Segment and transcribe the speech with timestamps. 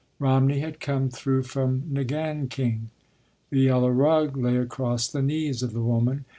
[0.17, 2.89] Romney had come through from Ngan king.
[3.51, 6.25] The yellow rug lay across the knees of the woman.